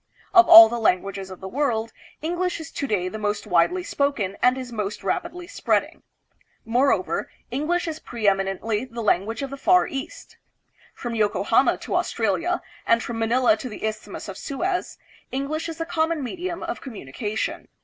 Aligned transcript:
Of 0.33 0.49
all 0.49 0.67
the 0.67 0.79
languages 0.79 1.29
of 1.29 1.41
the 1.41 1.47
world, 1.47 1.93
English 2.23 2.59
is 2.59 2.71
to 2.71 2.87
day 2.87 3.07
the 3.07 3.19
most 3.19 3.45
widely 3.45 3.83
spoken 3.83 4.35
and 4.41 4.57
is 4.57 4.71
most 4.71 5.03
rapidly 5.03 5.45
spreading. 5.45 6.01
Moreover, 6.65 7.29
English 7.51 7.87
is 7.87 7.99
pre 7.99 8.27
eminently 8.27 8.83
the 8.83 9.03
language 9.03 9.43
of 9.43 9.51
the 9.51 9.57
Far 9.57 9.85
East. 9.85 10.37
From 10.95 11.13
Yoko 11.13 11.43
hama 11.45 11.77
to 11.77 11.95
Australia, 11.95 12.63
and 12.87 13.03
from 13.03 13.19
Manila 13.19 13.55
to 13.57 13.69
the 13.69 13.85
Isthmus 13.85 14.27
of 14.27 14.39
Suez, 14.39 14.97
English 15.31 15.69
is 15.69 15.77
the 15.77 15.85
common 15.85 16.23
medium 16.23 16.63
of 16.63 16.81
communication. 16.81 17.67